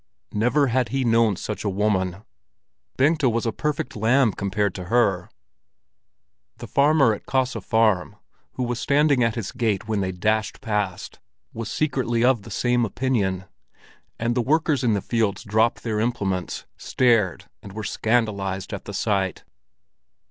Never 0.33 0.65
had 0.65 0.89
he 0.89 1.03
known 1.03 1.35
such 1.35 1.63
a 1.63 1.69
woman; 1.69 2.23
Bengta 2.97 3.29
was 3.29 3.45
a 3.45 3.51
perfect 3.51 3.95
lamb 3.95 4.33
compared 4.33 4.73
to 4.73 4.85
her! 4.85 5.29
The 6.57 6.65
farmer 6.65 7.13
at 7.13 7.27
Kaase 7.27 7.63
Farm, 7.63 8.15
who 8.53 8.63
was 8.63 8.79
standing 8.79 9.23
at 9.23 9.35
his 9.35 9.51
gate 9.51 9.87
when 9.87 10.01
they 10.01 10.11
dashed 10.11 10.59
past, 10.59 11.19
was 11.53 11.69
secretly 11.71 12.23
of 12.25 12.41
the 12.41 12.49
same 12.49 12.83
opinion; 12.83 13.45
and 14.17 14.33
the 14.33 14.41
workers 14.41 14.83
in 14.83 14.95
the 14.95 15.01
fields 15.01 15.43
dropped 15.43 15.83
their 15.83 15.99
implements, 15.99 16.65
stared 16.77 17.45
and 17.61 17.73
were 17.73 17.83
scandalized 17.83 18.73
at 18.73 18.85
the 18.85 18.95
sight. 18.95 19.43